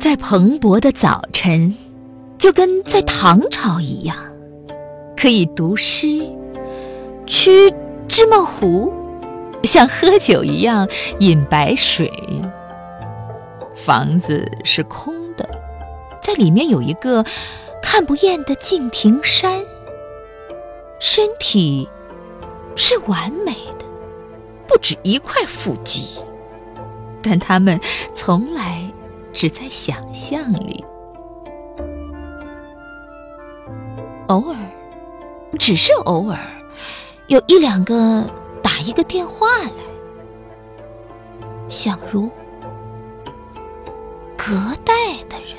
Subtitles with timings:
[0.00, 1.76] 在蓬勃的早晨，
[2.38, 4.16] 就跟在唐朝一样，
[5.14, 6.26] 可以读诗、
[7.26, 7.70] 吃
[8.08, 8.90] 芝麻糊，
[9.62, 10.88] 像喝酒一样
[11.18, 12.10] 饮白水。
[13.74, 15.46] 房子是空的，
[16.22, 17.22] 在里面有一个
[17.82, 19.62] 看不厌的敬亭山。
[20.98, 21.86] 身体
[22.74, 23.84] 是完美的，
[24.66, 26.18] 不止一块腹肌，
[27.22, 27.78] 但他们
[28.14, 28.90] 从来。
[29.32, 30.84] 只在想象里。
[34.28, 34.56] 偶尔
[35.58, 36.38] 只是偶尔
[37.26, 38.24] 有一两个
[38.62, 39.90] 打一个电话来。
[41.70, 42.28] 想如
[44.36, 44.92] 隔代
[45.28, 45.56] 的人。